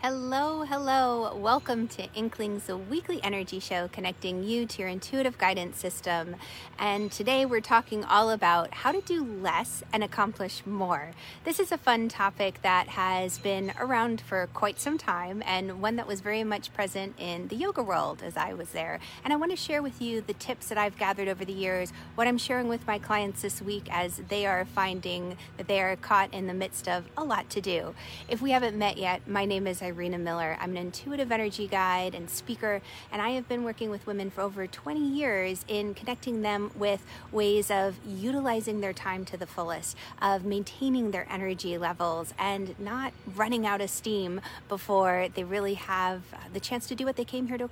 Hello, 0.00 0.62
hello. 0.62 1.34
Welcome 1.34 1.88
to 1.88 2.04
Inklings, 2.14 2.68
a 2.68 2.76
weekly 2.76 3.20
energy 3.24 3.58
show 3.58 3.88
connecting 3.88 4.44
you 4.44 4.64
to 4.64 4.78
your 4.78 4.88
intuitive 4.88 5.38
guidance 5.38 5.76
system. 5.76 6.36
And 6.78 7.10
today 7.10 7.44
we're 7.44 7.60
talking 7.60 8.04
all 8.04 8.30
about 8.30 8.72
how 8.72 8.92
to 8.92 9.00
do 9.00 9.24
less 9.24 9.82
and 9.92 10.04
accomplish 10.04 10.62
more. 10.64 11.10
This 11.42 11.58
is 11.58 11.72
a 11.72 11.78
fun 11.78 12.08
topic 12.08 12.62
that 12.62 12.86
has 12.90 13.38
been 13.38 13.72
around 13.76 14.20
for 14.20 14.48
quite 14.54 14.78
some 14.78 14.98
time 14.98 15.42
and 15.44 15.82
one 15.82 15.96
that 15.96 16.06
was 16.06 16.20
very 16.20 16.44
much 16.44 16.72
present 16.72 17.16
in 17.18 17.48
the 17.48 17.56
yoga 17.56 17.82
world 17.82 18.22
as 18.22 18.36
I 18.36 18.52
was 18.52 18.68
there. 18.68 19.00
And 19.24 19.32
I 19.32 19.36
want 19.36 19.50
to 19.50 19.56
share 19.56 19.82
with 19.82 20.00
you 20.00 20.20
the 20.20 20.34
tips 20.34 20.68
that 20.68 20.78
I've 20.78 20.96
gathered 20.96 21.26
over 21.26 21.44
the 21.44 21.52
years, 21.52 21.92
what 22.14 22.28
I'm 22.28 22.38
sharing 22.38 22.68
with 22.68 22.86
my 22.86 23.00
clients 23.00 23.42
this 23.42 23.60
week 23.60 23.88
as 23.90 24.18
they 24.28 24.46
are 24.46 24.64
finding 24.64 25.36
that 25.56 25.66
they 25.66 25.80
are 25.80 25.96
caught 25.96 26.32
in 26.32 26.46
the 26.46 26.54
midst 26.54 26.86
of 26.86 27.06
a 27.16 27.24
lot 27.24 27.50
to 27.50 27.60
do. 27.60 27.96
If 28.28 28.40
we 28.40 28.52
haven't 28.52 28.78
met 28.78 28.96
yet, 28.96 29.26
my 29.26 29.44
name 29.44 29.66
is 29.66 29.82
Irina 29.88 30.18
Miller. 30.18 30.56
I'm 30.60 30.70
an 30.70 30.76
intuitive 30.76 31.32
energy 31.32 31.66
guide 31.66 32.14
and 32.14 32.28
speaker, 32.30 32.80
and 33.10 33.20
I 33.20 33.30
have 33.30 33.48
been 33.48 33.64
working 33.64 33.90
with 33.90 34.06
women 34.06 34.30
for 34.30 34.42
over 34.42 34.66
20 34.66 35.00
years 35.00 35.64
in 35.66 35.94
connecting 35.94 36.42
them 36.42 36.70
with 36.76 37.04
ways 37.32 37.70
of 37.70 37.96
utilizing 38.06 38.80
their 38.80 38.92
time 38.92 39.24
to 39.26 39.36
the 39.36 39.46
fullest, 39.46 39.96
of 40.20 40.44
maintaining 40.44 41.10
their 41.10 41.26
energy 41.30 41.78
levels, 41.78 42.34
and 42.38 42.78
not 42.78 43.12
running 43.34 43.66
out 43.66 43.80
of 43.80 43.90
steam 43.90 44.40
before 44.68 45.28
they 45.34 45.44
really 45.44 45.74
have 45.74 46.22
uh, 46.32 46.36
the 46.52 46.60
chance 46.60 46.86
to 46.86 46.94
do 46.94 47.04
what 47.04 47.16
they 47.16 47.24
came 47.24 47.48
here 47.48 47.58
to 47.58 47.68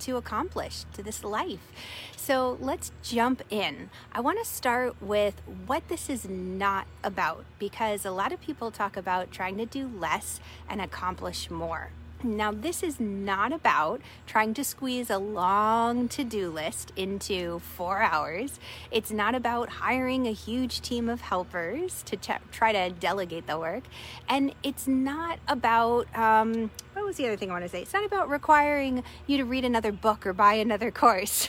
to 0.00 0.16
accomplish 0.16 0.84
to 0.94 1.02
this 1.02 1.24
life. 1.24 1.72
So 2.16 2.58
let's 2.60 2.92
jump 3.02 3.42
in. 3.50 3.90
I 4.12 4.20
want 4.20 4.38
to 4.38 4.44
start 4.44 5.00
with 5.00 5.40
what 5.66 5.88
this 5.88 6.10
is 6.10 6.28
not 6.28 6.86
about 7.02 7.44
because 7.58 8.04
a 8.04 8.10
lot 8.10 8.32
of 8.32 8.40
people 8.40 8.70
talk 8.70 8.96
about 8.96 9.30
trying 9.30 9.56
to 9.58 9.66
do 9.66 9.90
less 9.98 10.40
and 10.68 10.80
accomplish 10.80 11.50
more. 11.50 11.90
Now, 12.22 12.52
this 12.52 12.82
is 12.82 13.00
not 13.00 13.50
about 13.50 14.02
trying 14.26 14.52
to 14.54 14.64
squeeze 14.64 15.08
a 15.08 15.16
long 15.16 16.06
to 16.08 16.22
do 16.22 16.50
list 16.50 16.92
into 16.94 17.60
four 17.60 18.02
hours. 18.02 18.60
It's 18.90 19.10
not 19.10 19.34
about 19.34 19.70
hiring 19.70 20.26
a 20.26 20.32
huge 20.32 20.82
team 20.82 21.08
of 21.08 21.22
helpers 21.22 22.02
to 22.02 22.16
ch- 22.18 22.42
try 22.52 22.72
to 22.72 22.90
delegate 22.90 23.46
the 23.46 23.58
work. 23.58 23.84
And 24.28 24.54
it's 24.62 24.86
not 24.86 25.38
about, 25.48 26.14
um, 26.14 26.70
was 27.10 27.16
the 27.16 27.26
other 27.26 27.36
thing 27.36 27.50
I 27.50 27.54
want 27.54 27.64
to 27.64 27.68
say? 27.68 27.82
It's 27.82 27.92
not 27.92 28.04
about 28.04 28.30
requiring 28.30 29.02
you 29.26 29.36
to 29.38 29.44
read 29.44 29.64
another 29.64 29.90
book 29.90 30.24
or 30.24 30.32
buy 30.32 30.54
another 30.54 30.90
course. 30.92 31.48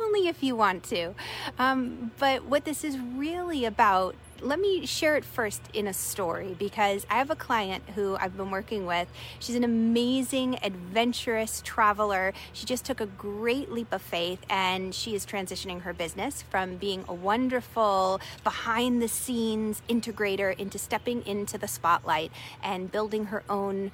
Only 0.00 0.26
if 0.26 0.42
you 0.42 0.56
want 0.56 0.84
to. 0.84 1.14
Um, 1.58 2.12
but 2.18 2.44
what 2.44 2.64
this 2.64 2.82
is 2.82 2.98
really 2.98 3.66
about 3.66 4.14
let 4.42 4.58
me 4.58 4.86
share 4.86 5.16
it 5.16 5.24
first 5.24 5.60
in 5.74 5.86
a 5.86 5.92
story 5.92 6.56
because 6.58 7.06
I 7.10 7.18
have 7.18 7.30
a 7.30 7.36
client 7.36 7.84
who 7.94 8.16
I've 8.16 8.36
been 8.36 8.50
working 8.50 8.86
with. 8.86 9.08
She's 9.38 9.56
an 9.56 9.64
amazing, 9.64 10.58
adventurous 10.62 11.62
traveler. 11.64 12.32
She 12.52 12.66
just 12.66 12.84
took 12.84 13.00
a 13.00 13.06
great 13.06 13.70
leap 13.70 13.92
of 13.92 14.02
faith 14.02 14.40
and 14.48 14.94
she 14.94 15.14
is 15.14 15.26
transitioning 15.26 15.82
her 15.82 15.92
business 15.92 16.42
from 16.42 16.76
being 16.76 17.04
a 17.08 17.14
wonderful 17.14 18.20
behind 18.42 19.02
the 19.02 19.08
scenes 19.08 19.82
integrator 19.88 20.58
into 20.58 20.78
stepping 20.78 21.26
into 21.26 21.58
the 21.58 21.68
spotlight 21.68 22.32
and 22.62 22.90
building 22.90 23.26
her 23.26 23.42
own 23.48 23.92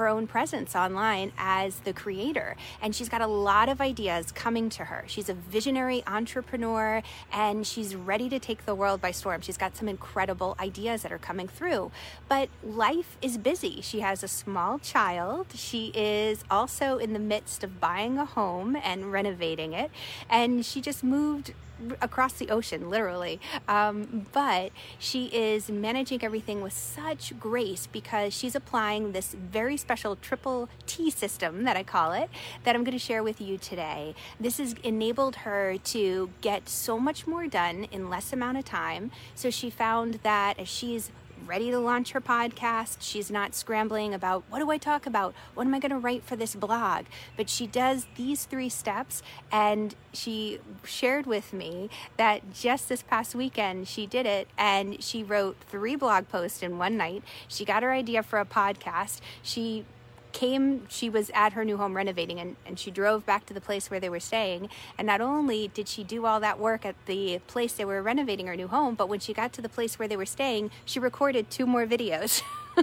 her 0.00 0.08
own 0.08 0.26
presence 0.26 0.74
online 0.74 1.30
as 1.36 1.80
the 1.80 1.92
creator. 1.92 2.56
And 2.80 2.94
she's 2.94 3.08
got 3.08 3.20
a 3.20 3.26
lot 3.26 3.68
of 3.68 3.80
ideas 3.80 4.32
coming 4.32 4.70
to 4.70 4.86
her. 4.86 5.04
She's 5.06 5.28
a 5.28 5.34
visionary 5.34 6.02
entrepreneur 6.06 7.02
and 7.30 7.66
she's 7.66 7.94
ready 7.94 8.28
to 8.30 8.38
take 8.38 8.64
the 8.64 8.74
world 8.74 9.02
by 9.02 9.10
storm. 9.10 9.42
She's 9.42 9.58
got 9.58 9.76
some 9.76 9.88
incredible 9.88 10.56
ideas 10.58 11.02
that 11.02 11.12
are 11.12 11.18
coming 11.18 11.48
through. 11.48 11.92
But 12.28 12.48
life 12.64 13.18
is 13.20 13.36
busy. 13.36 13.82
She 13.82 14.00
has 14.00 14.22
a 14.22 14.28
small 14.28 14.78
child. 14.78 15.48
She 15.54 15.92
is 15.94 16.44
also 16.50 16.96
in 16.96 17.12
the 17.12 17.18
midst 17.18 17.62
of 17.62 17.78
buying 17.78 18.16
a 18.16 18.24
home 18.24 18.76
and 18.82 19.12
renovating 19.12 19.74
it. 19.74 19.90
And 20.30 20.64
she 20.64 20.80
just 20.80 21.04
moved 21.04 21.52
across 22.00 22.34
the 22.34 22.50
ocean, 22.50 22.90
literally. 22.90 23.40
Um, 23.68 24.26
but 24.32 24.72
she 24.98 25.26
is 25.26 25.70
managing 25.70 26.22
everything 26.22 26.60
with 26.60 26.72
such 26.72 27.38
grace 27.38 27.86
because 27.86 28.34
she's 28.34 28.54
applying 28.54 29.12
this 29.12 29.34
very 29.34 29.76
triple 29.96 30.68
T 30.86 31.10
system 31.10 31.64
that 31.64 31.76
I 31.76 31.82
call 31.82 32.12
it 32.12 32.30
that 32.64 32.74
I'm 32.74 32.84
going 32.84 32.96
to 32.96 33.04
share 33.04 33.22
with 33.22 33.40
you 33.40 33.58
today. 33.58 34.14
This 34.38 34.58
has 34.58 34.74
enabled 34.82 35.36
her 35.36 35.76
to 35.78 36.30
get 36.40 36.68
so 36.68 36.98
much 36.98 37.26
more 37.26 37.46
done 37.46 37.84
in 37.90 38.08
less 38.08 38.32
amount 38.32 38.58
of 38.58 38.64
time. 38.64 39.10
So 39.34 39.50
she 39.50 39.70
found 39.70 40.20
that 40.22 40.58
as 40.58 40.68
she's 40.68 41.10
ready 41.46 41.70
to 41.70 41.78
launch 41.78 42.12
her 42.12 42.20
podcast. 42.20 42.98
She's 43.00 43.30
not 43.30 43.54
scrambling 43.54 44.14
about 44.14 44.44
what 44.48 44.58
do 44.58 44.70
I 44.70 44.78
talk 44.78 45.06
about? 45.06 45.34
What 45.54 45.66
am 45.66 45.74
I 45.74 45.78
going 45.78 45.90
to 45.90 45.98
write 45.98 46.24
for 46.24 46.36
this 46.36 46.54
blog? 46.54 47.06
But 47.36 47.48
she 47.48 47.66
does 47.66 48.06
these 48.16 48.44
three 48.44 48.68
steps 48.68 49.22
and 49.50 49.94
she 50.12 50.60
shared 50.84 51.26
with 51.26 51.52
me 51.52 51.90
that 52.16 52.52
just 52.52 52.88
this 52.88 53.02
past 53.02 53.34
weekend 53.34 53.88
she 53.88 54.06
did 54.06 54.26
it 54.26 54.48
and 54.58 55.02
she 55.02 55.22
wrote 55.22 55.56
three 55.68 55.96
blog 55.96 56.28
posts 56.28 56.62
in 56.62 56.78
one 56.78 56.96
night. 56.96 57.22
She 57.48 57.64
got 57.64 57.82
her 57.82 57.92
idea 57.92 58.22
for 58.22 58.38
a 58.38 58.44
podcast. 58.44 59.20
She 59.42 59.84
came 60.32 60.88
she 60.88 61.10
was 61.10 61.30
at 61.34 61.52
her 61.54 61.64
new 61.64 61.76
home 61.76 61.96
renovating 61.96 62.38
and, 62.38 62.56
and 62.66 62.78
she 62.78 62.90
drove 62.90 63.26
back 63.26 63.46
to 63.46 63.54
the 63.54 63.60
place 63.60 63.90
where 63.90 64.00
they 64.00 64.08
were 64.08 64.20
staying. 64.20 64.68
And 64.98 65.06
not 65.06 65.20
only 65.20 65.68
did 65.68 65.88
she 65.88 66.04
do 66.04 66.26
all 66.26 66.40
that 66.40 66.58
work 66.58 66.84
at 66.84 66.96
the 67.06 67.40
place 67.46 67.72
they 67.72 67.84
were 67.84 68.02
renovating 68.02 68.46
her 68.46 68.56
new 68.56 68.68
home 68.68 68.94
but 68.94 69.08
when 69.08 69.20
she 69.20 69.32
got 69.32 69.52
to 69.54 69.62
the 69.62 69.68
place 69.68 69.98
where 69.98 70.08
they 70.08 70.16
were 70.16 70.26
staying 70.26 70.70
she 70.84 70.98
recorded 70.98 71.50
two 71.50 71.66
more 71.66 71.86
videos. 71.86 72.42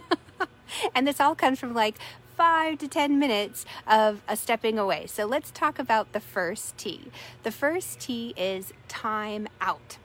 And 0.94 1.08
this 1.08 1.20
all 1.20 1.36
comes 1.36 1.60
from 1.60 1.74
like 1.74 1.96
five 2.36 2.78
to 2.80 2.88
ten 2.88 3.20
minutes 3.20 3.66
of 3.88 4.22
a 4.28 4.36
stepping 4.36 4.78
away. 4.78 5.08
So 5.08 5.26
let's 5.26 5.52
talk 5.52 5.80
about 5.80 6.14
the 6.14 6.20
first 6.20 6.78
t. 6.78 7.12
The 7.44 7.52
first 7.52 8.00
t 8.00 8.34
is 8.38 8.74
time 8.88 9.48
out. 9.60 9.98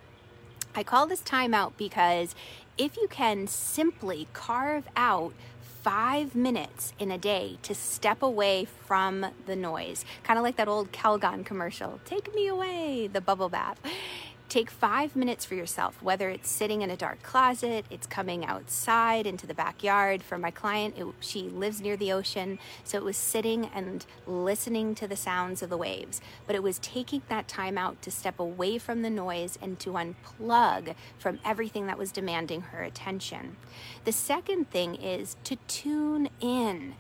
I 0.75 0.83
call 0.83 1.07
this 1.07 1.21
time 1.21 1.53
out 1.53 1.77
because 1.77 2.35
if 2.79 2.97
you 2.97 3.07
can 3.09 3.47
simply 3.47 4.29
carve 4.33 4.89
out 4.97 5.35
five 5.83 6.35
minutes 6.35 6.93
in 6.99 7.11
a 7.11 7.19
day 7.19 7.59
to 7.63 7.75
step 7.75 8.23
away 8.23 8.65
from 8.87 9.27
the 9.47 9.57
noise. 9.57 10.05
Kind 10.23 10.39
of 10.39 10.45
like 10.45 10.57
that 10.57 10.69
old 10.69 10.93
Calgon 10.93 11.45
commercial 11.45 12.01
Take 12.05 12.35
me 12.35 12.47
away, 12.47 13.09
the 13.13 13.21
bubble 13.21 13.49
bath. 13.49 13.81
Take 14.53 14.71
five 14.71 15.17
minutes 15.17 15.47
for 15.47 15.55
yourself, 15.55 16.03
whether 16.03 16.29
it's 16.29 16.51
sitting 16.51 16.83
in 16.83 16.91
a 16.91 16.97
dark 16.97 17.23
closet, 17.23 17.87
it's 17.89 18.07
coming 18.07 18.45
outside 18.45 19.27
into 19.27 19.47
the 19.47 19.55
backyard. 19.55 20.23
For 20.23 20.37
my 20.37 20.51
client, 20.51 20.95
it, 20.99 21.07
she 21.21 21.45
lives 21.45 21.81
near 21.81 21.97
the 21.97 22.13
ocean, 22.13 22.59
so 22.85 22.99
it 22.99 23.03
was 23.03 23.17
sitting 23.17 23.71
and 23.75 24.05
listening 24.27 24.95
to 24.97 25.09
the 25.09 25.17
sounds 25.17 25.63
of 25.63 25.71
the 25.71 25.79
waves. 25.79 26.21
But 26.47 26.55
it 26.55 26.63
was 26.63 26.79
taking 26.81 27.23
that 27.31 27.49
time 27.49 27.79
out 27.79 28.03
to 28.03 28.11
step 28.11 28.39
away 28.39 28.77
from 28.77 29.01
the 29.01 29.09
noise 29.09 29.59
and 29.63 29.81
to 29.81 29.93
unplug 29.93 30.97
from 31.19 31.41
everything 31.47 31.87
that 31.87 31.97
was 31.97 32.13
demanding 32.13 32.61
her 32.61 32.83
attention. 32.83 33.57
The 34.05 34.13
second 34.13 34.69
thing 34.69 34.97
is 34.97 35.35
to 35.45 35.57
tune 35.67 36.29
in 36.41 36.97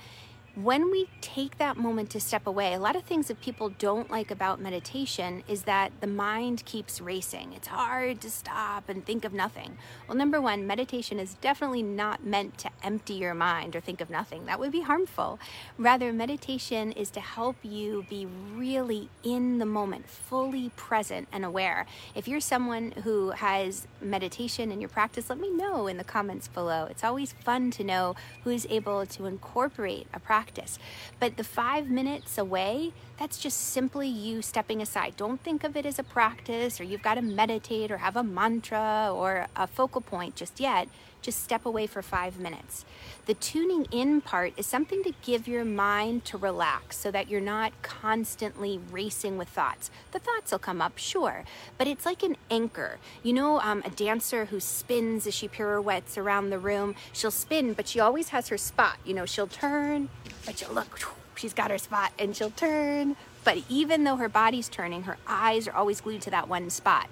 when 0.54 0.90
we 0.90 1.08
take 1.22 1.56
that 1.56 1.78
moment 1.78 2.10
to 2.10 2.20
step 2.20 2.46
away, 2.46 2.74
a 2.74 2.78
lot 2.78 2.94
of 2.94 3.04
things 3.04 3.28
that 3.28 3.40
people 3.40 3.70
don't 3.70 4.10
like 4.10 4.30
about 4.30 4.60
meditation 4.60 5.42
is 5.48 5.62
that 5.62 5.92
the 6.02 6.06
mind 6.06 6.62
keeps 6.66 7.00
racing. 7.00 7.54
It's 7.54 7.68
hard 7.68 8.20
to 8.20 8.30
stop 8.30 8.90
and 8.90 9.04
think 9.04 9.24
of 9.24 9.32
nothing. 9.32 9.78
Well, 10.06 10.16
number 10.16 10.42
one, 10.42 10.66
meditation 10.66 11.18
is 11.18 11.34
definitely 11.40 11.82
not 11.82 12.26
meant 12.26 12.58
to 12.58 12.70
empty 12.82 13.14
your 13.14 13.32
mind 13.32 13.74
or 13.74 13.80
think 13.80 14.02
of 14.02 14.10
nothing. 14.10 14.44
That 14.44 14.60
would 14.60 14.72
be 14.72 14.82
harmful. 14.82 15.38
Rather, 15.78 16.12
meditation 16.12 16.92
is 16.92 17.08
to 17.12 17.20
help 17.20 17.56
you 17.62 18.04
be 18.10 18.26
really 18.54 19.08
in 19.22 19.56
the 19.56 19.64
moment, 19.64 20.06
fully 20.06 20.70
present 20.76 21.28
and 21.32 21.46
aware. 21.46 21.86
If 22.14 22.28
you're 22.28 22.40
someone 22.40 22.92
who 23.04 23.30
has 23.30 23.86
meditation 24.02 24.70
in 24.70 24.82
your 24.82 24.90
practice, 24.90 25.30
let 25.30 25.40
me 25.40 25.48
know 25.48 25.86
in 25.86 25.96
the 25.96 26.04
comments 26.04 26.46
below. 26.46 26.84
It's 26.90 27.04
always 27.04 27.32
fun 27.32 27.70
to 27.70 27.84
know 27.84 28.16
who's 28.44 28.66
able 28.66 29.06
to 29.06 29.24
incorporate 29.24 30.08
a 30.12 30.20
practice 30.20 30.41
practice. 30.42 30.78
But 31.20 31.36
the 31.36 31.44
five 31.44 31.88
minutes 31.88 32.36
away, 32.36 32.92
that's 33.16 33.38
just 33.38 33.58
simply 33.58 34.08
you 34.08 34.42
stepping 34.42 34.82
aside. 34.82 35.16
Don't 35.16 35.40
think 35.40 35.62
of 35.62 35.76
it 35.76 35.86
as 35.86 36.00
a 36.00 36.02
practice 36.02 36.80
or 36.80 36.84
you've 36.84 37.02
got 37.02 37.14
to 37.14 37.22
meditate 37.22 37.92
or 37.92 37.98
have 37.98 38.16
a 38.16 38.24
mantra 38.24 39.10
or 39.14 39.46
a 39.54 39.68
focal 39.68 40.00
point 40.00 40.34
just 40.34 40.58
yet. 40.58 40.88
Just 41.20 41.44
step 41.44 41.64
away 41.64 41.86
for 41.86 42.02
five 42.02 42.40
minutes. 42.40 42.84
The 43.26 43.34
tuning 43.34 43.86
in 43.92 44.20
part 44.20 44.54
is 44.56 44.66
something 44.66 45.04
to 45.04 45.12
give 45.22 45.46
your 45.46 45.64
mind 45.64 46.24
to 46.24 46.36
relax 46.36 46.96
so 46.96 47.12
that 47.12 47.28
you're 47.28 47.40
not 47.40 47.70
constantly 47.82 48.80
racing 48.90 49.38
with 49.38 49.48
thoughts. 49.48 49.92
The 50.10 50.18
thoughts 50.18 50.50
will 50.50 50.58
come 50.58 50.82
up, 50.82 50.98
sure, 50.98 51.44
but 51.78 51.86
it's 51.86 52.04
like 52.04 52.24
an 52.24 52.36
anchor. 52.50 52.98
You 53.22 53.34
know, 53.34 53.60
um, 53.60 53.82
a 53.84 53.90
dancer 53.90 54.46
who 54.46 54.58
spins 54.58 55.28
as 55.28 55.34
she 55.34 55.46
pirouettes 55.46 56.18
around 56.18 56.50
the 56.50 56.58
room, 56.58 56.96
she'll 57.12 57.30
spin, 57.30 57.72
but 57.72 57.86
she 57.86 58.00
always 58.00 58.30
has 58.30 58.48
her 58.48 58.58
spot. 58.58 58.96
You 59.04 59.14
know, 59.14 59.24
she'll 59.24 59.46
turn, 59.46 60.08
but 60.44 60.60
you'll 60.60 60.72
look, 60.72 60.98
she's 61.34 61.54
got 61.54 61.70
her 61.70 61.78
spot, 61.78 62.12
and 62.18 62.36
she'll 62.36 62.50
turn. 62.50 63.16
But 63.44 63.58
even 63.68 64.04
though 64.04 64.16
her 64.16 64.28
body's 64.28 64.68
turning, 64.68 65.02
her 65.04 65.18
eyes 65.26 65.66
are 65.66 65.74
always 65.74 66.00
glued 66.00 66.22
to 66.22 66.30
that 66.30 66.48
one 66.48 66.70
spot. 66.70 67.08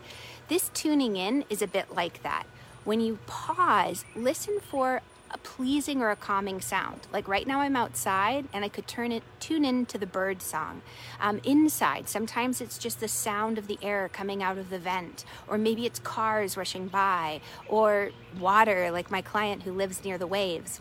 This 0.49 0.71
tuning 0.75 1.17
in 1.17 1.44
is 1.49 1.62
a 1.62 1.67
bit 1.67 1.94
like 1.94 2.23
that. 2.23 2.44
When 2.85 3.00
you 3.00 3.19
pause, 3.27 4.05
listen 4.17 4.59
for 4.61 5.03
a 5.32 5.38
pleasing 5.38 6.03
or 6.03 6.11
a 6.11 6.17
calming 6.17 6.61
sound. 6.61 7.00
Like 7.12 7.29
right 7.29 7.47
now, 7.47 7.61
I'm 7.61 7.77
outside 7.77 8.47
and 8.53 8.65
I 8.65 8.69
could 8.69 8.88
turn 8.88 9.12
it, 9.12 9.23
tune 9.38 9.65
in 9.65 9.87
to 9.87 9.99
the 9.99 10.06
bird 10.06 10.43
song. 10.43 10.82
Um, 11.21 11.41
inside, 11.44 12.09
sometimes 12.09 12.61
it's 12.61 12.79
just 12.79 13.00
the 13.00 13.09
sound 13.09 13.59
of 13.59 13.69
the 13.69 13.79
air 13.81 14.09
coming 14.09 14.43
out 14.43 14.59
of 14.59 14.71
the 14.71 14.79
vent, 14.79 15.25
or 15.47 15.56
maybe 15.56 15.87
it's 15.87 16.00
cars 16.00 16.56
rushing 16.56 16.88
by, 16.88 17.41
or 17.69 18.11
water, 18.38 18.91
like 18.91 19.11
my 19.11 19.23
client 19.23 19.62
who 19.62 19.73
lives 19.73 20.05
near 20.05 20.19
the 20.19 20.27
waves. 20.27 20.81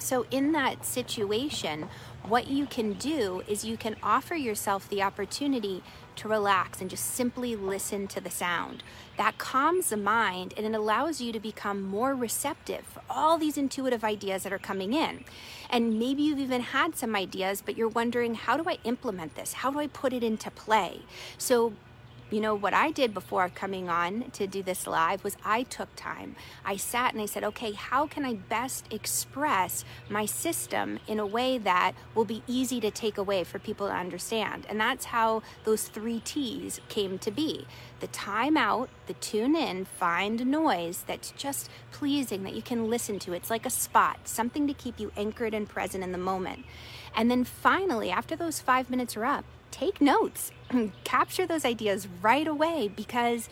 So, 0.00 0.26
in 0.30 0.52
that 0.52 0.84
situation, 0.84 1.88
what 2.26 2.48
you 2.48 2.66
can 2.66 2.94
do 2.94 3.42
is 3.46 3.64
you 3.64 3.76
can 3.76 3.96
offer 4.02 4.34
yourself 4.34 4.88
the 4.88 5.02
opportunity 5.02 5.82
to 6.16 6.28
relax 6.28 6.80
and 6.80 6.90
just 6.90 7.14
simply 7.14 7.56
listen 7.56 8.06
to 8.08 8.20
the 8.20 8.30
sound. 8.30 8.82
That 9.16 9.38
calms 9.38 9.88
the 9.88 9.96
mind 9.96 10.52
and 10.56 10.66
it 10.66 10.74
allows 10.74 11.20
you 11.20 11.32
to 11.32 11.40
become 11.40 11.82
more 11.82 12.14
receptive 12.14 12.84
for 12.84 13.02
all 13.08 13.38
these 13.38 13.56
intuitive 13.56 14.04
ideas 14.04 14.42
that 14.42 14.52
are 14.52 14.58
coming 14.58 14.92
in. 14.92 15.24
And 15.70 15.98
maybe 15.98 16.22
you've 16.22 16.38
even 16.38 16.60
had 16.60 16.96
some 16.96 17.16
ideas, 17.16 17.62
but 17.64 17.76
you're 17.76 17.88
wondering, 17.88 18.34
how 18.34 18.56
do 18.56 18.68
I 18.68 18.78
implement 18.84 19.34
this? 19.34 19.54
How 19.54 19.70
do 19.70 19.78
I 19.78 19.86
put 19.86 20.12
it 20.12 20.22
into 20.22 20.50
play? 20.50 21.02
So, 21.38 21.72
you 22.30 22.40
know, 22.40 22.54
what 22.54 22.72
I 22.72 22.90
did 22.90 23.12
before 23.12 23.48
coming 23.48 23.88
on 23.88 24.30
to 24.32 24.46
do 24.46 24.62
this 24.62 24.86
live 24.86 25.24
was 25.24 25.36
I 25.44 25.64
took 25.64 25.88
time. 25.96 26.36
I 26.64 26.76
sat 26.76 27.12
and 27.12 27.22
I 27.22 27.26
said, 27.26 27.42
okay, 27.44 27.72
how 27.72 28.06
can 28.06 28.24
I 28.24 28.34
best 28.34 28.92
express 28.92 29.84
my 30.08 30.26
system 30.26 31.00
in 31.08 31.18
a 31.18 31.26
way 31.26 31.58
that 31.58 31.92
will 32.14 32.24
be 32.24 32.42
easy 32.46 32.80
to 32.80 32.90
take 32.90 33.18
away 33.18 33.44
for 33.44 33.58
people 33.58 33.88
to 33.88 33.94
understand? 33.94 34.66
And 34.68 34.80
that's 34.80 35.06
how 35.06 35.42
those 35.64 35.88
three 35.88 36.20
T's 36.20 36.80
came 36.88 37.18
to 37.18 37.30
be 37.30 37.66
the 38.00 38.06
time 38.06 38.56
out, 38.56 38.88
the 39.06 39.14
tune 39.14 39.54
in, 39.54 39.84
find 39.84 40.46
noise 40.46 41.04
that's 41.06 41.32
just 41.32 41.70
pleasing 41.92 42.44
that 42.44 42.54
you 42.54 42.62
can 42.62 42.88
listen 42.88 43.18
to. 43.20 43.32
It's 43.32 43.50
like 43.50 43.66
a 43.66 43.70
spot, 43.70 44.20
something 44.24 44.66
to 44.66 44.74
keep 44.74 44.98
you 44.98 45.12
anchored 45.16 45.54
and 45.54 45.68
present 45.68 46.02
in 46.02 46.12
the 46.12 46.18
moment. 46.18 46.64
And 47.14 47.30
then 47.30 47.44
finally, 47.44 48.10
after 48.10 48.36
those 48.36 48.60
five 48.60 48.88
minutes 48.88 49.16
are 49.16 49.24
up, 49.24 49.44
take 49.70 50.00
notes, 50.00 50.52
capture 51.04 51.46
those 51.46 51.64
ideas 51.64 52.08
right 52.22 52.46
away 52.46 52.88
because 52.88 53.48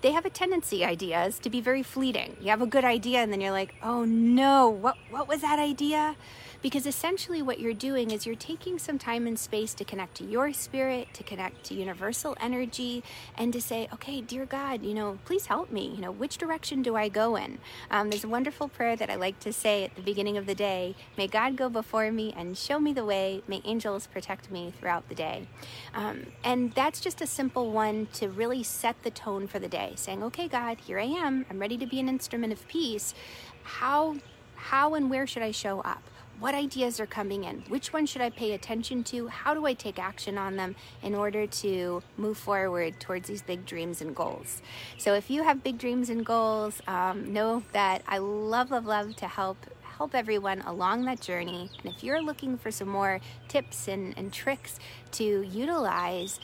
they 0.00 0.12
have 0.12 0.24
a 0.24 0.30
tendency 0.30 0.84
ideas 0.84 1.38
to 1.40 1.50
be 1.50 1.60
very 1.60 1.82
fleeting. 1.82 2.36
You 2.40 2.50
have 2.50 2.62
a 2.62 2.66
good 2.66 2.84
idea 2.84 3.18
and 3.18 3.32
then 3.32 3.40
you're 3.40 3.52
like, 3.52 3.74
"Oh 3.82 4.04
no, 4.04 4.68
what 4.68 4.96
what 5.10 5.28
was 5.28 5.40
that 5.40 5.58
idea?" 5.58 6.16
Because 6.62 6.86
essentially, 6.86 7.42
what 7.42 7.60
you're 7.60 7.72
doing 7.72 8.10
is 8.10 8.26
you're 8.26 8.34
taking 8.34 8.78
some 8.78 8.98
time 8.98 9.26
and 9.26 9.38
space 9.38 9.74
to 9.74 9.84
connect 9.84 10.16
to 10.16 10.24
your 10.24 10.52
spirit, 10.52 11.08
to 11.14 11.22
connect 11.22 11.64
to 11.64 11.74
universal 11.74 12.36
energy, 12.40 13.02
and 13.36 13.52
to 13.52 13.60
say, 13.60 13.88
okay, 13.92 14.20
dear 14.20 14.44
God, 14.44 14.82
you 14.82 14.94
know, 14.94 15.18
please 15.24 15.46
help 15.46 15.70
me. 15.70 15.92
You 15.94 16.00
know, 16.00 16.12
which 16.12 16.38
direction 16.38 16.82
do 16.82 16.96
I 16.96 17.08
go 17.08 17.36
in? 17.36 17.58
Um, 17.90 18.10
there's 18.10 18.24
a 18.24 18.28
wonderful 18.28 18.68
prayer 18.68 18.96
that 18.96 19.10
I 19.10 19.14
like 19.14 19.38
to 19.40 19.52
say 19.52 19.84
at 19.84 19.94
the 19.94 20.02
beginning 20.02 20.36
of 20.36 20.46
the 20.46 20.54
day 20.54 20.94
May 21.16 21.26
God 21.26 21.56
go 21.56 21.68
before 21.68 22.10
me 22.12 22.34
and 22.36 22.56
show 22.56 22.78
me 22.78 22.92
the 22.92 23.04
way. 23.04 23.42
May 23.48 23.60
angels 23.64 24.06
protect 24.06 24.50
me 24.50 24.72
throughout 24.78 25.08
the 25.08 25.14
day. 25.14 25.48
Um, 25.94 26.26
and 26.44 26.72
that's 26.72 27.00
just 27.00 27.20
a 27.20 27.26
simple 27.26 27.70
one 27.70 28.08
to 28.14 28.28
really 28.28 28.62
set 28.62 29.02
the 29.02 29.10
tone 29.10 29.46
for 29.46 29.58
the 29.58 29.68
day, 29.68 29.92
saying, 29.96 30.22
okay, 30.22 30.48
God, 30.48 30.78
here 30.80 30.98
I 30.98 31.04
am. 31.04 31.46
I'm 31.50 31.58
ready 31.58 31.76
to 31.78 31.86
be 31.86 32.00
an 32.00 32.08
instrument 32.08 32.52
of 32.52 32.66
peace. 32.68 33.14
How 33.62 34.16
how 34.56 34.94
and 34.94 35.08
where 35.08 35.26
should 35.26 35.42
I 35.42 35.52
show 35.52 35.80
up? 35.80 36.02
What 36.40 36.54
ideas 36.54 37.00
are 37.00 37.06
coming 37.06 37.44
in, 37.44 37.62
which 37.68 37.92
one 37.92 38.06
should 38.06 38.22
I 38.22 38.30
pay 38.30 38.52
attention 38.52 39.02
to, 39.04 39.28
how 39.28 39.54
do 39.54 39.66
I 39.66 39.74
take 39.74 39.98
action 39.98 40.38
on 40.38 40.56
them 40.56 40.76
in 41.02 41.14
order 41.14 41.46
to 41.46 42.02
move 42.16 42.38
forward 42.38 43.00
towards 43.00 43.28
these 43.28 43.42
big 43.42 43.66
dreams 43.66 44.00
and 44.00 44.14
goals. 44.14 44.62
So 44.98 45.14
if 45.14 45.30
you 45.30 45.42
have 45.42 45.64
big 45.64 45.78
dreams 45.78 46.10
and 46.10 46.24
goals, 46.24 46.80
um, 46.86 47.32
know 47.32 47.62
that 47.72 48.02
I 48.06 48.18
love, 48.18 48.70
love, 48.70 48.86
love 48.86 49.16
to 49.16 49.26
help 49.26 49.56
help 49.98 50.14
everyone 50.14 50.60
along 50.60 51.04
that 51.06 51.20
journey. 51.20 51.68
And 51.82 51.92
if 51.92 52.04
you're 52.04 52.22
looking 52.22 52.56
for 52.56 52.70
some 52.70 52.86
more 52.86 53.20
tips 53.48 53.88
and, 53.88 54.16
and 54.16 54.32
tricks 54.32 54.78
to 55.12 55.42
utilize 55.42 56.38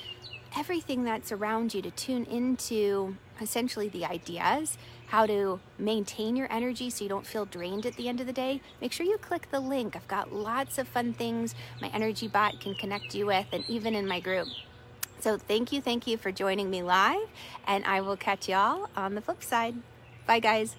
everything 0.56 1.04
that's 1.04 1.30
around 1.30 1.72
you 1.72 1.80
to 1.82 1.90
tune 1.92 2.24
into 2.24 3.16
essentially 3.40 3.88
the 3.88 4.04
ideas 4.04 4.78
how 5.08 5.26
to 5.26 5.60
maintain 5.78 6.34
your 6.34 6.50
energy 6.50 6.90
so 6.90 7.04
you 7.04 7.08
don't 7.08 7.26
feel 7.26 7.44
drained 7.44 7.86
at 7.86 7.94
the 7.96 8.08
end 8.08 8.20
of 8.20 8.26
the 8.26 8.32
day, 8.32 8.60
make 8.80 8.92
sure 8.92 9.06
you 9.06 9.18
click 9.18 9.48
the 9.50 9.60
link. 9.60 9.94
I've 9.94 10.08
got 10.08 10.32
lots 10.32 10.78
of 10.78 10.88
fun 10.88 11.12
things 11.12 11.54
my 11.80 11.88
energy 11.88 12.26
bot 12.26 12.60
can 12.60 12.74
connect 12.74 13.14
you 13.14 13.26
with, 13.26 13.46
and 13.52 13.64
even 13.68 13.94
in 13.94 14.08
my 14.08 14.20
group. 14.20 14.48
So, 15.20 15.38
thank 15.38 15.72
you, 15.72 15.80
thank 15.80 16.06
you 16.06 16.16
for 16.16 16.32
joining 16.32 16.68
me 16.68 16.82
live, 16.82 17.28
and 17.66 17.84
I 17.84 18.00
will 18.00 18.16
catch 18.16 18.48
y'all 18.48 18.88
on 18.96 19.14
the 19.14 19.20
flip 19.20 19.42
side. 19.42 19.76
Bye, 20.26 20.40
guys. 20.40 20.76